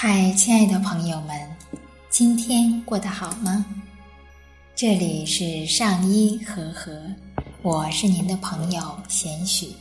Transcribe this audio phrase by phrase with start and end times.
[0.00, 1.36] 嗨，亲爱的朋友们，
[2.08, 3.66] 今天过得好吗？
[4.76, 7.02] 这里是上医和和，
[7.62, 9.72] 我是您的朋友贤许。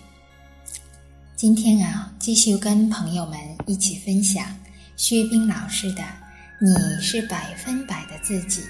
[1.36, 4.44] 今天啊，继续跟朋友们一起分享
[4.96, 6.02] 薛冰老师的
[6.60, 8.62] 《你是百分百的自己》。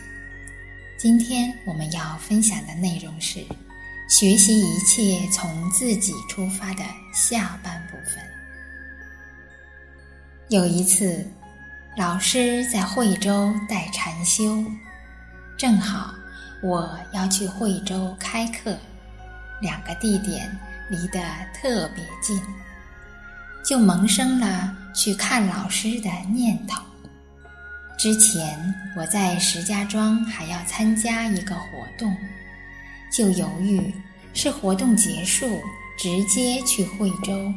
[1.00, 3.39] 今天我们要分享的内容是
[4.09, 6.84] 学习一切从自己出发的
[7.14, 8.21] 下半部分。
[10.50, 11.25] 有一次。
[11.97, 14.63] 老师在惠州带禅修，
[15.57, 16.13] 正好
[16.61, 18.77] 我要去惠州开课，
[19.59, 20.47] 两个地点
[20.91, 21.20] 离得
[21.55, 22.39] 特别近，
[23.65, 26.79] 就萌生了去看老师的念头。
[27.98, 28.55] 之前
[28.95, 32.15] 我在石家庄还要参加一个活动，
[33.11, 33.91] 就犹豫
[34.35, 35.59] 是活动结束
[35.98, 37.51] 直接去惠州，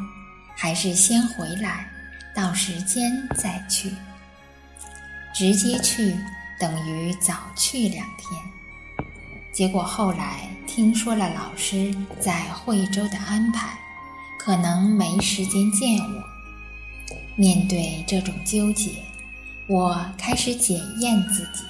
[0.56, 1.86] 还是先回来，
[2.34, 3.92] 到时间再去。
[5.40, 6.14] 直接去
[6.58, 8.38] 等于早去两天，
[9.50, 13.70] 结果后来听说了老师在惠州的安排，
[14.38, 16.22] 可能没时间见我。
[17.36, 18.90] 面对这种纠结，
[19.66, 21.64] 我开始检验自己。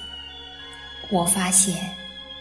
[1.09, 1.95] 我发现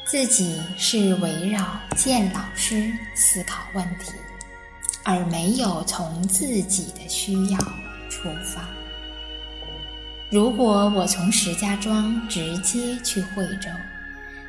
[0.05, 1.65] 自己是围绕
[1.97, 4.11] 见老师思考问题，
[5.05, 7.59] 而没有从自己的需要
[8.09, 8.69] 出发。
[10.31, 13.69] 如果我从石家庄直接去惠州，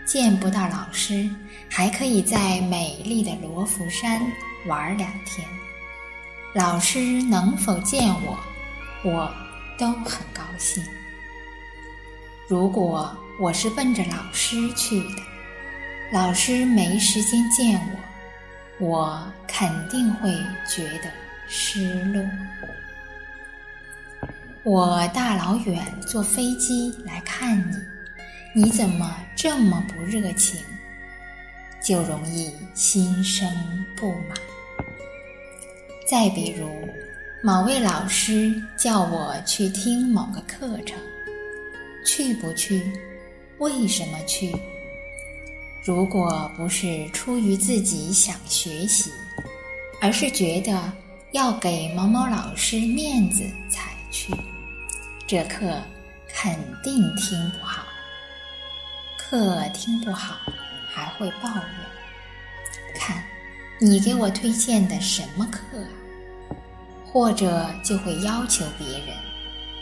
[0.06, 1.28] 见不到老师，
[1.68, 4.22] 还可以在美丽的罗浮山
[4.68, 5.48] 玩两天。
[6.54, 8.38] 老师能否见我，
[9.04, 9.34] 我
[9.76, 10.84] 都很高兴。
[12.48, 15.24] 如果我是奔着老师去的，
[16.14, 17.82] 老师没时间见
[18.80, 20.30] 我，我肯定会
[20.70, 21.10] 觉得
[21.48, 22.22] 失落。
[24.64, 27.60] 我大老远坐飞机来看
[28.54, 30.60] 你，你怎么这么不热情？
[31.84, 33.50] 就容易心生
[33.96, 34.38] 不满。
[36.08, 36.70] 再比如，
[37.42, 40.96] 某位老师叫我去听某个课程，
[42.06, 42.84] 去不去？
[43.58, 44.56] 为什么去？
[45.84, 49.10] 如果不是出于自己想学习，
[50.00, 50.94] 而是觉得
[51.32, 54.34] 要给某某老师面子才去。
[55.26, 55.82] 这课
[56.34, 57.84] 肯定听不好，
[59.18, 60.36] 课听不好
[60.94, 61.66] 还会抱怨。
[62.94, 63.24] 看，
[63.80, 65.88] 你给我推荐的什么课啊？
[67.12, 69.18] 或者就会要求别人，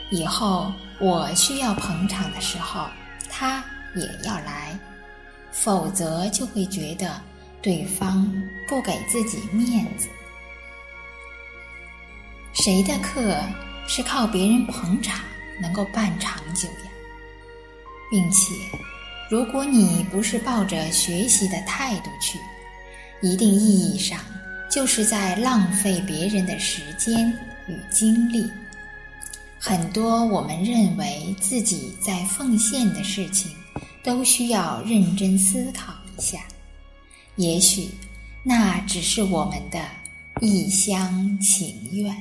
[0.09, 2.87] 以后我需要捧场的时候，
[3.29, 3.63] 他
[3.95, 4.77] 也要来，
[5.51, 7.21] 否则就会觉得
[7.61, 8.31] 对方
[8.67, 10.07] 不给自己面子。
[12.53, 13.35] 谁的课
[13.89, 15.19] 是靠别人捧场？
[15.61, 16.91] 能够办长久呀，
[18.09, 18.53] 并且，
[19.29, 22.39] 如果你不是抱着学习的态度去，
[23.21, 24.17] 一定意义上
[24.71, 27.29] 就是在浪费别人的时间
[27.67, 28.49] 与精力。
[29.59, 33.51] 很多我们认为自己在奉献的事情，
[34.01, 36.39] 都需要认真思考一下。
[37.35, 37.89] 也许
[38.43, 39.83] 那只是我们的
[40.39, 42.15] 一厢情愿。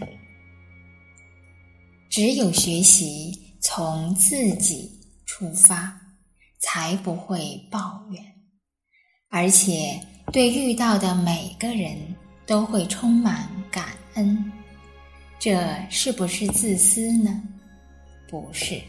[2.21, 4.91] 只有学习从自己
[5.25, 5.97] 出发，
[6.59, 8.21] 才不会抱怨，
[9.31, 10.01] 而且
[10.33, 11.97] 对遇到的每个人
[12.45, 14.53] 都会充满感恩。
[15.39, 17.41] 这是不是自私呢？
[18.29, 18.83] 不是，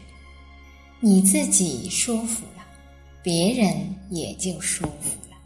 [0.98, 2.66] 你自己舒服了，
[3.22, 3.72] 别人
[4.10, 5.36] 也就舒服了。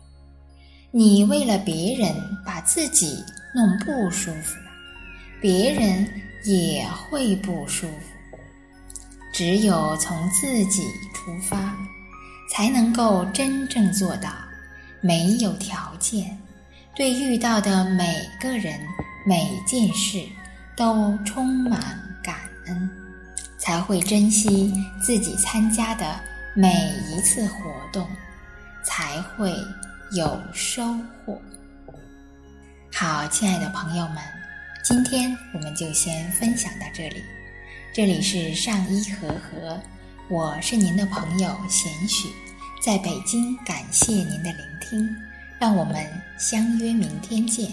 [0.91, 2.15] 你为了别人
[2.47, 3.23] 把自己
[3.55, 4.71] 弄不舒服了，
[5.39, 6.09] 别人。
[6.45, 8.39] 也会不舒服。
[9.33, 10.83] 只有从自己
[11.13, 11.77] 出发，
[12.51, 14.31] 才能够真正做到
[15.01, 16.39] 没有条件，
[16.95, 18.79] 对遇到的每个人、
[19.27, 20.25] 每件事
[20.77, 22.37] 都充满感
[22.67, 22.91] 恩，
[23.59, 26.21] 才会珍惜自己参加的
[26.55, 26.73] 每
[27.11, 28.07] 一次活动，
[28.85, 29.53] 才会
[30.13, 31.41] 有收获。
[32.93, 34.44] 好，亲爱的朋友们。
[34.85, 37.25] 今天我们就先分享到这里，
[37.91, 39.81] 这里是上医和和，
[40.29, 42.29] 我是您的朋友贤许，
[42.83, 45.17] 在北京感谢您的聆听，
[45.59, 46.07] 让我们
[46.39, 47.73] 相约明天见。